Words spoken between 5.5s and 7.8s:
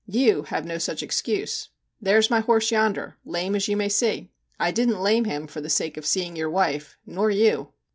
the sake of seeing your wife nor you.'